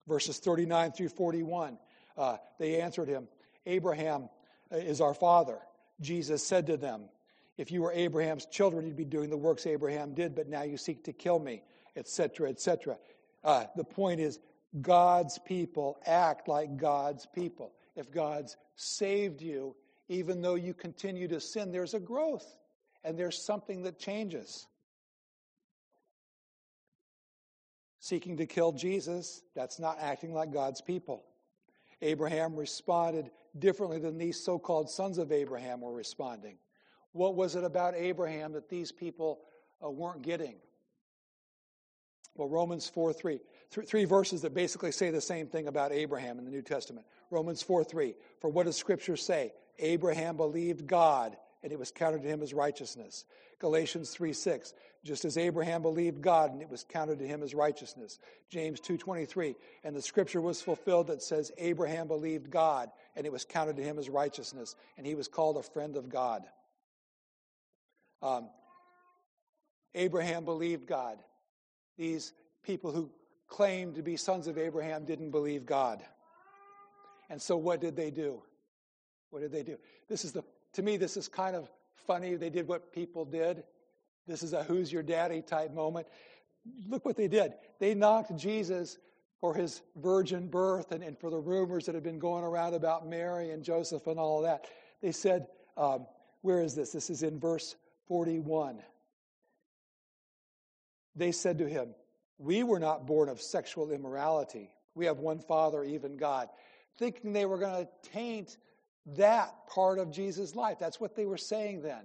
[0.07, 1.77] Verses 39 through 41,
[2.17, 3.27] uh, they answered him,
[3.65, 4.29] Abraham
[4.71, 5.59] uh, is our father.
[6.01, 7.03] Jesus said to them,
[7.57, 10.77] if you were Abraham's children, you'd be doing the works Abraham did, but now you
[10.77, 11.61] seek to kill me,
[11.95, 12.97] etc., etc.
[13.43, 14.39] Uh, the point is,
[14.81, 17.73] God's people act like God's people.
[17.95, 19.75] If God's saved you,
[20.09, 22.55] even though you continue to sin, there's a growth
[23.03, 24.65] and there's something that changes.
[27.99, 31.23] Seeking to kill Jesus, that's not acting like God's people.
[32.01, 36.57] Abraham responded differently than these so called sons of Abraham were responding.
[37.13, 39.39] What was it about Abraham that these people
[39.83, 40.55] uh, weren't getting?
[42.35, 43.39] Well, Romans 4 3.
[43.71, 47.05] Th- three verses that basically say the same thing about Abraham in the New Testament.
[47.29, 48.15] Romans 4 3.
[48.41, 49.53] For what does Scripture say?
[49.79, 53.25] Abraham believed God, and it was counted to him as righteousness.
[53.59, 54.73] Galatians 3 6.
[55.03, 58.19] Just as Abraham believed God, and it was counted to him as righteousness.
[58.49, 59.55] James 2 23.
[59.83, 63.83] And the Scripture was fulfilled that says Abraham believed God, and it was counted to
[63.83, 66.43] him as righteousness, and he was called a friend of God.
[68.23, 68.49] Um,
[69.93, 71.19] Abraham believed God.
[71.97, 72.33] These
[72.63, 73.11] people who
[73.47, 76.01] claimed to be sons of Abraham didn't believe God.
[77.29, 78.41] And so what did they do?
[79.29, 79.77] What did they do?
[80.07, 81.69] This is the to me this is kind of
[82.07, 82.35] funny.
[82.35, 83.63] They did what people did.
[84.25, 86.07] This is a who's your daddy type moment.
[86.87, 87.53] Look what they did.
[87.79, 88.97] They knocked Jesus
[89.41, 93.07] for his virgin birth and, and for the rumors that had been going around about
[93.07, 94.65] Mary and Joseph and all that.
[95.01, 96.07] They said, um,
[96.41, 96.93] where is this?
[96.93, 97.75] This is in verse
[98.13, 98.77] 41.
[101.15, 101.95] They said to him,
[102.37, 104.69] We were not born of sexual immorality.
[104.93, 106.49] We have one Father, even God.
[106.99, 108.55] Thinking they were going to taint
[109.15, 110.77] that part of Jesus' life.
[110.79, 112.03] That's what they were saying then.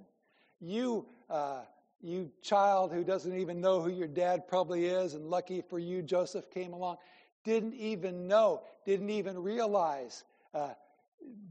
[0.61, 1.65] You, uh,
[2.01, 6.01] you child who doesn't even know who your dad probably is, and lucky for you,
[6.01, 6.97] Joseph came along,
[7.45, 10.71] didn't even know, didn't even realize uh,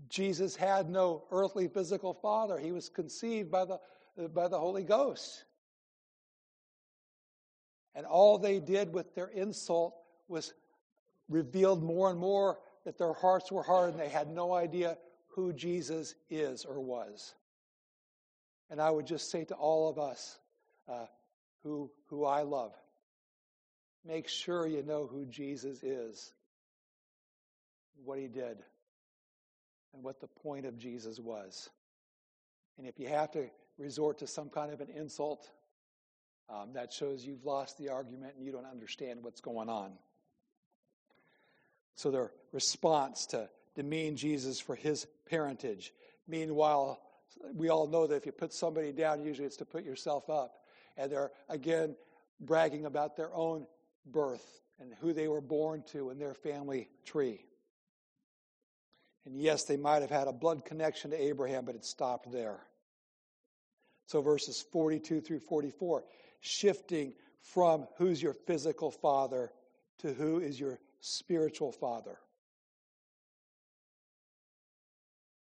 [0.09, 2.57] Jesus had no earthly physical father.
[2.57, 3.79] He was conceived by the,
[4.33, 5.43] by the Holy Ghost.
[7.95, 9.95] And all they did with their insult
[10.27, 10.53] was
[11.29, 14.97] revealed more and more that their hearts were hard and they had no idea
[15.29, 17.33] who Jesus is or was.
[18.69, 20.37] And I would just say to all of us
[20.87, 21.05] uh,
[21.63, 22.73] who, who I love,
[24.05, 26.33] make sure you know who Jesus is,
[28.03, 28.57] what he did,
[29.93, 31.69] and what the point of Jesus was.
[32.77, 35.49] And if you have to resort to some kind of an insult,
[36.49, 39.91] um, that shows you've lost the argument and you don't understand what's going on.
[41.95, 45.93] So their response to demean Jesus for his parentage.
[46.27, 46.99] Meanwhile,
[47.53, 50.61] we all know that if you put somebody down, usually it's to put yourself up.
[50.95, 51.95] And they're, again,
[52.39, 53.67] bragging about their own
[54.05, 57.45] birth and who they were born to and their family tree.
[59.25, 62.59] And yes, they might have had a blood connection to Abraham, but it stopped there.
[64.07, 66.03] So verses 42 through 44,
[66.39, 69.51] shifting from who's your physical father
[69.99, 72.17] to who is your spiritual father.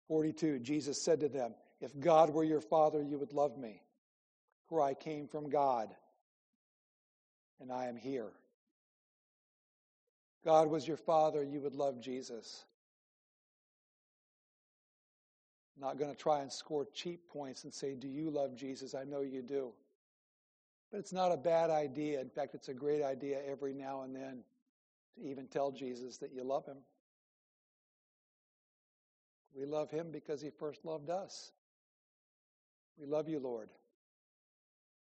[0.07, 3.81] 42, Jesus said to them, If God were your father, you would love me,
[4.69, 5.89] for I came from God,
[7.59, 8.31] and I am here.
[10.45, 12.63] God was your father, you would love Jesus.
[15.79, 18.95] Not going to try and score cheap points and say, Do you love Jesus?
[18.95, 19.71] I know you do.
[20.91, 22.21] But it's not a bad idea.
[22.21, 24.43] In fact, it's a great idea every now and then
[25.15, 26.77] to even tell Jesus that you love him.
[29.55, 31.51] We love him because he first loved us.
[32.97, 33.69] We love you, Lord.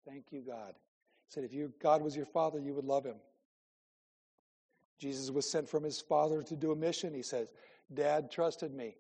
[0.07, 0.73] Thank you, God.
[1.27, 3.15] He said, if you, God was your father, you would love him.
[4.99, 7.13] Jesus was sent from his father to do a mission.
[7.13, 7.49] He says,
[7.93, 8.95] Dad trusted me.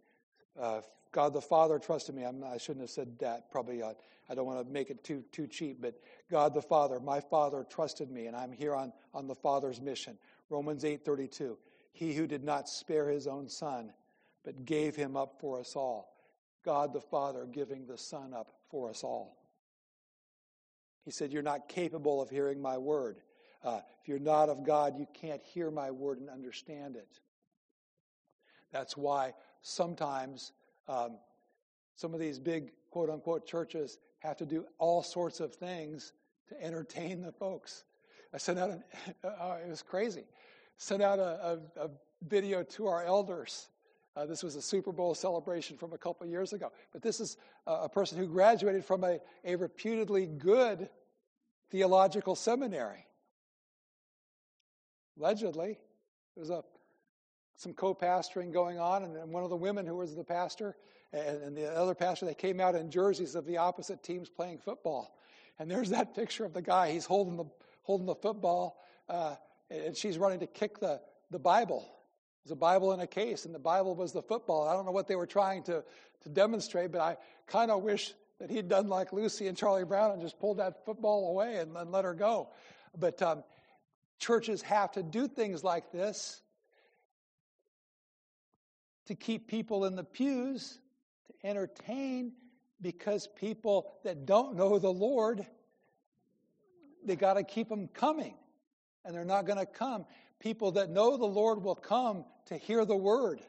[0.59, 0.81] Uh,
[1.15, 2.25] God the Father trusted me.
[2.25, 3.49] I shouldn't have said that.
[3.49, 3.93] Probably uh,
[4.29, 5.95] I don't want to make it too too cheap, but
[6.29, 10.17] God the Father, my Father trusted me, and I'm here on, on the Father's mission.
[10.49, 11.55] Romans 8:32.
[11.93, 13.93] He who did not spare his own son,
[14.43, 16.17] but gave him up for us all.
[16.65, 19.37] God the Father giving the Son up for us all.
[21.05, 23.19] He said, You're not capable of hearing my word.
[23.63, 27.21] Uh, if you're not of God, you can't hear my word and understand it.
[28.73, 30.51] That's why sometimes
[30.87, 31.17] um,
[31.95, 36.13] some of these big quote unquote churches have to do all sorts of things
[36.49, 37.83] to entertain the folks.
[38.33, 38.83] I sent out, an,
[39.23, 40.23] uh, it was crazy,
[40.77, 41.89] sent out a, a, a
[42.27, 43.67] video to our elders.
[44.15, 46.71] Uh, this was a Super Bowl celebration from a couple years ago.
[46.93, 50.89] But this is a, a person who graduated from a, a reputedly good
[51.69, 53.05] theological seminary.
[55.17, 55.77] Allegedly,
[56.35, 56.63] there was a,
[57.55, 60.75] some co pastoring going on, and, and one of the women who was the pastor
[61.13, 64.59] and, and the other pastor, they came out in jerseys of the opposite teams playing
[64.59, 65.15] football.
[65.57, 66.91] And there's that picture of the guy.
[66.91, 67.45] He's holding the,
[67.83, 69.35] holding the football, uh,
[69.69, 70.99] and she's running to kick the,
[71.31, 71.89] the Bible.
[72.43, 74.67] There's a Bible in a case, and the Bible was the football.
[74.67, 75.83] I don't know what they were trying to,
[76.23, 80.11] to demonstrate, but I kind of wish that he'd done like Lucy and Charlie Brown
[80.11, 82.49] and just pulled that football away and, and let her go.
[82.97, 83.43] But um,
[84.19, 86.41] churches have to do things like this
[89.07, 90.79] to keep people in the pews
[91.27, 92.33] to entertain
[92.81, 95.45] because people that don't know the Lord,
[97.03, 98.35] they got to keep them coming.
[99.03, 100.05] And they're not going to come.
[100.39, 103.39] People that know the Lord will come to hear the word,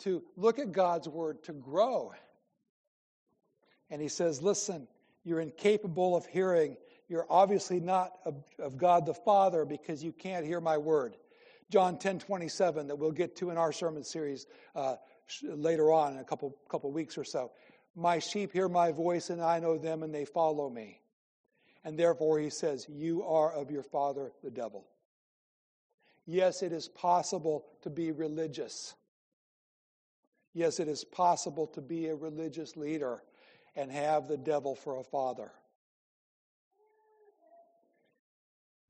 [0.00, 2.12] to look at God's word, to grow.
[3.90, 4.86] And he says, Listen,
[5.24, 6.76] you're incapable of hearing.
[7.08, 8.12] You're obviously not
[8.58, 11.16] of, God the Father because you can't hear my word.
[11.70, 14.96] John 10 27, that we'll get to in our sermon series uh,
[15.42, 17.52] later on in a couple, couple weeks or so.
[17.94, 21.00] My sheep hear my voice, and I know them, and they follow me.
[21.84, 24.86] And therefore, he says, You are of your father, the devil.
[26.26, 28.94] Yes, it is possible to be religious.
[30.52, 33.22] Yes, it is possible to be a religious leader
[33.76, 35.52] and have the devil for a father.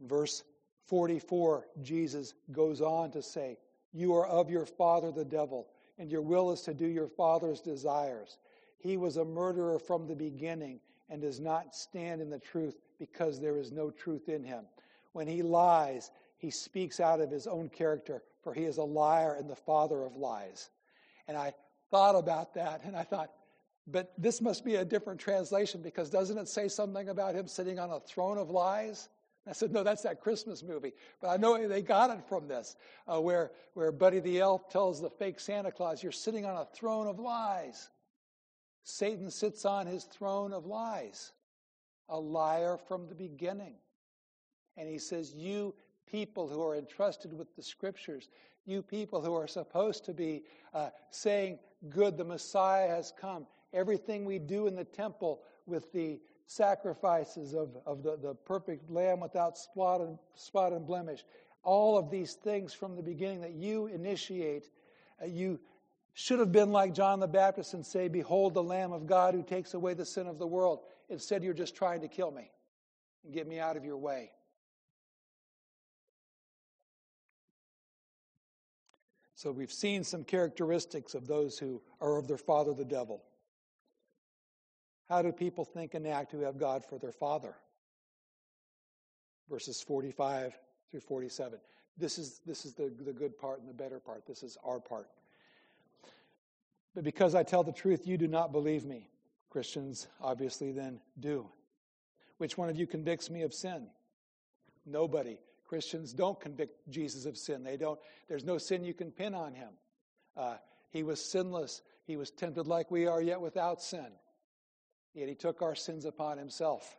[0.00, 0.42] Verse
[0.90, 3.56] 44, Jesus goes on to say,
[3.94, 5.68] You are of your father, the devil
[6.00, 8.38] and your will is to do your father's desires.
[8.78, 10.80] He was a murderer from the beginning
[11.10, 14.64] and does not stand in the truth because there is no truth in him.
[15.12, 19.36] When he lies, he speaks out of his own character, for he is a liar
[19.38, 20.70] and the father of lies.
[21.28, 21.52] And I
[21.90, 23.30] thought about that and I thought,
[23.86, 27.78] But this must be a different translation because doesn't it say something about him sitting
[27.78, 29.10] on a throne of lies?
[29.50, 30.92] I said, no, that's that Christmas movie.
[31.20, 32.76] But I know they got it from this,
[33.08, 36.64] uh, where, where Buddy the Elf tells the fake Santa Claus, You're sitting on a
[36.64, 37.90] throne of lies.
[38.84, 41.32] Satan sits on his throne of lies,
[42.08, 43.74] a liar from the beginning.
[44.76, 45.74] And he says, You
[46.08, 48.28] people who are entrusted with the scriptures,
[48.66, 53.48] you people who are supposed to be uh, saying, Good, the Messiah has come.
[53.72, 56.20] Everything we do in the temple with the
[56.50, 61.24] sacrifices of, of the, the perfect lamb without spot and, spot and blemish,
[61.62, 64.68] all of these things from the beginning that you initiate,
[65.22, 65.60] uh, you
[66.12, 69.44] should have been like John the Baptist and say, Behold the Lamb of God who
[69.44, 70.80] takes away the sin of the world.
[71.08, 72.50] Instead, you're just trying to kill me
[73.24, 74.32] and get me out of your way.
[79.36, 83.22] So we've seen some characteristics of those who are of their father, the devil.
[85.10, 87.56] How do people think and act who have God for their father?
[89.50, 90.56] Verses 45
[90.92, 91.58] through 47.
[91.98, 94.24] This is, this is the, the good part and the better part.
[94.24, 95.08] This is our part.
[96.94, 99.08] But because I tell the truth, you do not believe me.
[99.50, 101.48] Christians obviously then do.
[102.38, 103.88] Which one of you convicts me of sin?
[104.86, 105.38] Nobody.
[105.66, 107.64] Christians don't convict Jesus of sin.
[107.64, 107.98] They don't.
[108.28, 109.70] There's no sin you can pin on him.
[110.36, 110.56] Uh,
[110.90, 111.82] he was sinless.
[112.06, 114.06] He was tempted like we are, yet without sin.
[115.14, 116.96] Yet he took our sins upon himself.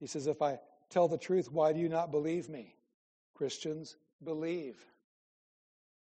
[0.00, 0.58] He says, If I
[0.90, 2.74] tell the truth, why do you not believe me?
[3.34, 4.76] Christians, believe.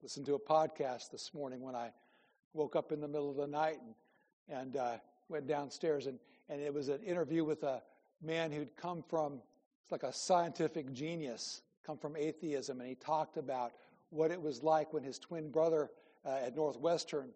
[0.02, 1.92] Listen to a podcast this morning when I
[2.54, 3.78] woke up in the middle of the night
[4.50, 4.98] and, and uh,
[5.30, 7.82] went downstairs, and, and it was an interview with a
[8.22, 9.42] man who'd come from,
[9.84, 13.74] it's like a scientific genius, come from atheism, and he talked about
[14.10, 15.90] what it was like when his twin brother
[16.26, 17.30] uh, at Northwestern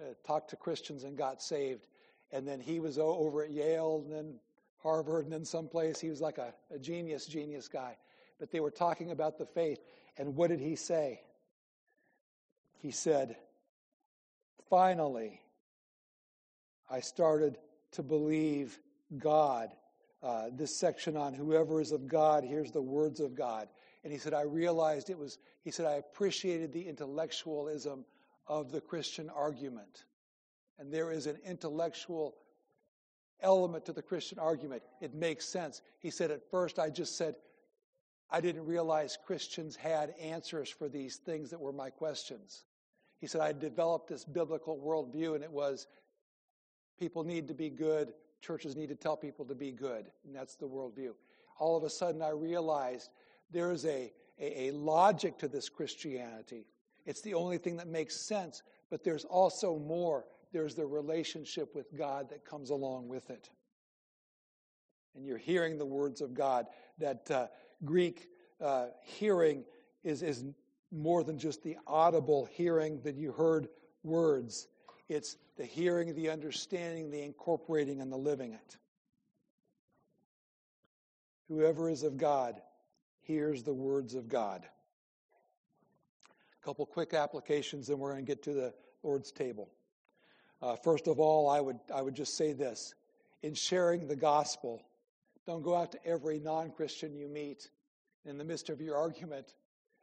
[0.00, 1.86] uh, talked to Christians and got saved.
[2.32, 4.34] And then he was over at Yale and then
[4.82, 5.98] Harvard and then someplace.
[6.00, 7.96] He was like a, a genius, genius guy.
[8.38, 9.78] But they were talking about the faith.
[10.16, 11.20] And what did he say?
[12.80, 13.36] He said,
[14.68, 15.40] Finally,
[16.90, 17.58] I started
[17.92, 18.78] to believe
[19.16, 19.70] God
[20.22, 23.68] uh, this section on whoever is of God, hears the words of God.
[24.02, 28.04] And he said, I realized it was, he said, I appreciated the intellectualism
[28.48, 30.04] of the Christian argument.
[30.78, 32.36] And there is an intellectual
[33.40, 34.82] element to the Christian argument.
[35.00, 35.82] It makes sense.
[36.00, 37.36] He said, at first, I just said,
[38.30, 42.64] I didn't realize Christians had answers for these things that were my questions.
[43.18, 45.86] He said, I developed this biblical worldview, and it was
[46.98, 50.56] people need to be good, churches need to tell people to be good, and that's
[50.56, 51.12] the worldview.
[51.58, 53.10] All of a sudden, I realized
[53.50, 56.66] there's a, a, a logic to this Christianity.
[57.08, 60.26] It's the only thing that makes sense, but there's also more.
[60.52, 63.48] There's the relationship with God that comes along with it.
[65.16, 66.66] And you're hearing the words of God.
[66.98, 67.46] That uh,
[67.82, 68.28] Greek
[68.60, 69.64] uh, hearing
[70.04, 70.44] is, is
[70.92, 73.68] more than just the audible hearing that you heard
[74.02, 74.68] words.
[75.08, 78.76] It's the hearing, the understanding, the incorporating, and the living it.
[81.48, 82.60] Whoever is of God
[83.22, 84.66] hears the words of God.
[86.68, 89.70] Couple quick applications, and we're going to get to the Lord's table.
[90.60, 92.94] Uh, first of all, I would, I would just say this
[93.42, 94.82] in sharing the gospel,
[95.46, 97.70] don't go out to every non Christian you meet
[98.26, 99.54] in the midst of your argument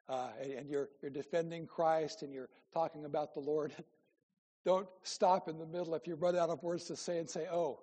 [0.09, 3.71] uh, and, and you're, you're defending Christ and you're talking about the Lord.
[4.65, 7.45] Don't stop in the middle if you run out of words to say and say,
[7.51, 7.81] oh,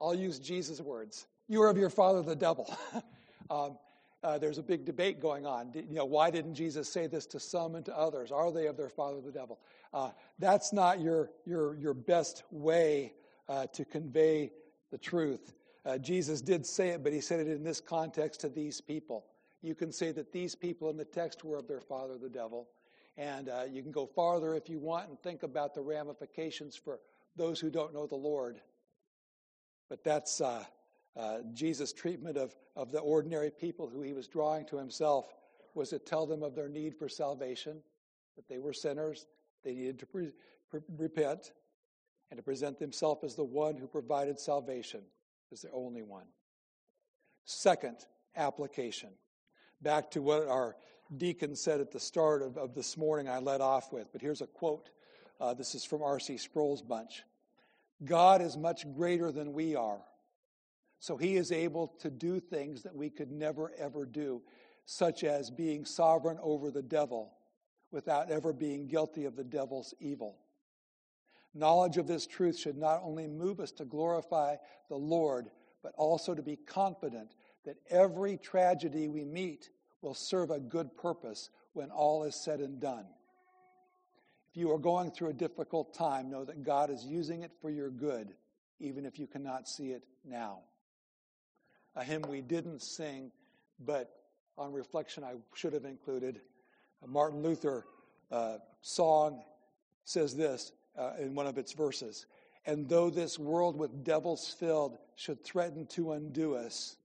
[0.00, 1.26] I'll use Jesus' words.
[1.48, 2.72] You are of your father, the devil.
[3.50, 3.76] um,
[4.22, 5.70] uh, there's a big debate going on.
[5.74, 8.30] You know, why didn't Jesus say this to some and to others?
[8.30, 9.58] Are they of their father, the devil?
[9.94, 13.14] Uh, that's not your, your, your best way
[13.48, 14.52] uh, to convey
[14.90, 15.54] the truth.
[15.86, 19.24] Uh, Jesus did say it, but he said it in this context to these people.
[19.62, 22.68] You can say that these people in the text were of their father, the devil.
[23.16, 27.00] And uh, you can go farther if you want and think about the ramifications for
[27.36, 28.60] those who don't know the Lord.
[29.88, 30.40] But that's
[31.16, 35.34] uh, Jesus' treatment of, of the ordinary people who he was drawing to himself
[35.74, 37.82] was to tell them of their need for salvation,
[38.36, 39.26] that they were sinners,
[39.64, 40.32] they needed to pre-
[40.70, 41.52] pre- repent,
[42.30, 45.00] and to present themselves as the one who provided salvation,
[45.52, 46.26] as the only one.
[47.44, 47.96] Second
[48.36, 49.10] application
[49.82, 50.76] back to what our
[51.16, 54.12] deacon said at the start of, of this morning, I led off with.
[54.12, 54.90] But here's a quote.
[55.40, 56.36] Uh, this is from R.C.
[56.36, 57.24] Sproul's bunch
[58.04, 60.00] God is much greater than we are.
[61.00, 64.42] So he is able to do things that we could never, ever do,
[64.84, 67.32] such as being sovereign over the devil
[67.90, 70.36] without ever being guilty of the devil's evil.
[71.54, 74.56] Knowledge of this truth should not only move us to glorify
[74.88, 75.50] the Lord,
[75.82, 77.34] but also to be confident
[77.64, 79.70] that every tragedy we meet
[80.02, 83.06] will serve a good purpose when all is said and done.
[84.50, 87.70] If you are going through a difficult time, know that God is using it for
[87.70, 88.34] your good,
[88.78, 90.60] even if you cannot see it now.
[91.96, 93.30] A hymn we didn't sing,
[93.84, 94.10] but
[94.56, 96.40] on reflection I should have included.
[97.02, 97.86] A Martin Luther
[98.30, 99.42] uh, song
[100.04, 102.26] says this uh, in one of its verses
[102.66, 106.96] And though this world with devils filled should threaten to undo us,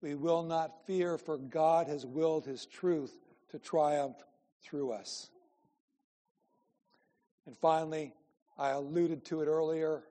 [0.00, 3.18] we will not fear, for God has willed his truth
[3.50, 4.16] to triumph
[4.62, 5.30] through us.
[7.46, 8.12] And finally,
[8.58, 10.02] I alluded to it earlier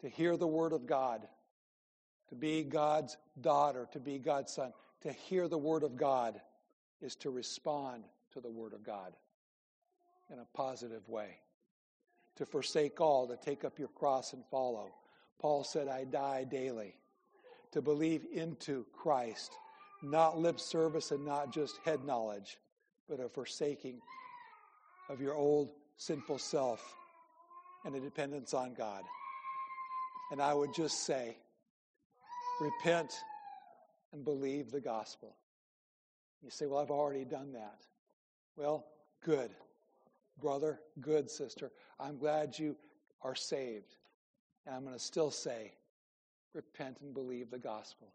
[0.00, 1.26] to hear the word of God,
[2.28, 4.72] to be God's daughter, to be God's son,
[5.02, 6.40] to hear the word of God
[7.00, 9.14] is to respond to the word of God
[10.32, 11.38] in a positive way.
[12.36, 14.92] To forsake all, to take up your cross and follow.
[15.40, 16.94] Paul said, I die daily
[17.72, 19.52] to believe into Christ,
[20.02, 22.58] not lip service and not just head knowledge,
[23.08, 24.00] but a forsaking
[25.08, 26.94] of your old sinful self
[27.84, 29.02] and a dependence on God.
[30.30, 31.36] And I would just say,
[32.60, 33.24] repent
[34.12, 35.36] and believe the gospel.
[36.42, 37.80] You say, Well, I've already done that.
[38.56, 38.86] Well,
[39.24, 39.50] good.
[40.40, 41.72] Brother, good sister.
[41.98, 42.76] I'm glad you
[43.22, 43.96] are saved.
[44.66, 45.72] And I'm going to still say,
[46.54, 48.08] repent and believe the gospel.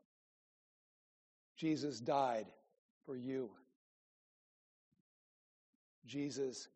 [1.58, 2.48] Jesus died
[3.06, 3.50] for you.
[6.06, 6.68] Jesus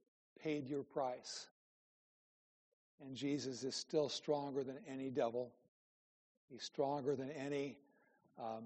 [0.41, 1.47] paid your price.
[3.01, 5.51] And Jesus is still stronger than any devil.
[6.49, 7.77] He's stronger than any
[8.39, 8.65] um,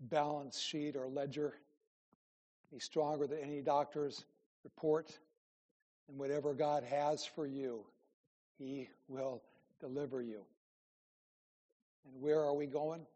[0.00, 1.54] balance sheet or ledger.
[2.70, 4.24] He's stronger than any doctor's
[4.64, 5.18] report.
[6.08, 7.84] And whatever God has for you,
[8.58, 9.42] He will
[9.80, 10.42] deliver you.
[12.04, 13.06] And where are we going?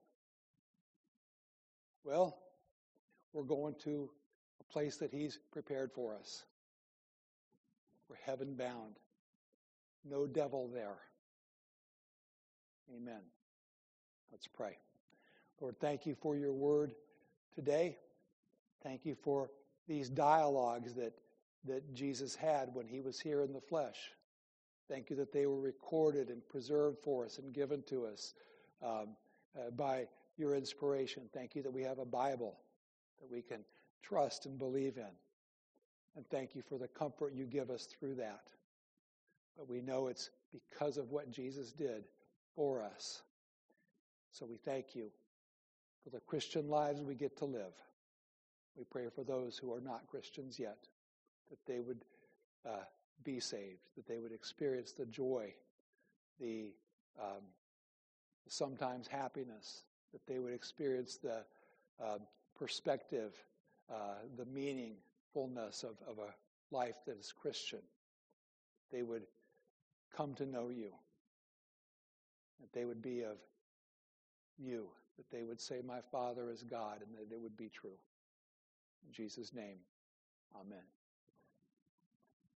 [2.02, 2.38] Well,
[3.32, 4.10] we're going to
[4.60, 6.44] a place that He's prepared for us.
[8.08, 8.96] We're heaven bound.
[10.04, 10.98] No devil there.
[12.96, 13.20] Amen.
[14.32, 14.78] Let's pray.
[15.60, 16.94] Lord, thank you for your word
[17.54, 17.98] today.
[18.82, 19.50] Thank you for
[19.88, 21.12] these dialogues that,
[21.66, 23.98] that Jesus had when he was here in the flesh.
[24.88, 28.34] Thank you that they were recorded and preserved for us and given to us
[28.82, 29.08] um,
[29.56, 30.06] uh, by
[30.36, 31.28] your inspiration.
[31.34, 32.58] Thank you that we have a Bible
[33.20, 33.64] that we can
[34.02, 35.12] trust and believe in.
[36.16, 38.42] And thank you for the comfort you give us through that.
[39.56, 42.04] But we know it's because of what Jesus did
[42.56, 43.22] for us.
[44.32, 45.10] So we thank you
[46.04, 47.74] for the Christian lives we get to live.
[48.76, 50.78] We pray for those who are not Christians yet,
[51.50, 52.04] that they would
[52.66, 52.84] uh,
[53.24, 55.52] be saved, that they would experience the joy,
[56.38, 56.72] the
[57.20, 57.42] um,
[58.48, 61.44] sometimes happiness, that they would experience the
[62.02, 62.18] uh,
[62.58, 63.34] perspective,
[63.92, 67.80] uh, the meaningfulness of, of a life that is Christian.
[68.92, 69.24] They would
[70.16, 70.90] come to know you,
[72.60, 73.36] that they would be of
[74.59, 77.98] you that they would say, My Father is God, and that it would be true.
[79.07, 79.78] In Jesus' name,
[80.55, 80.84] amen.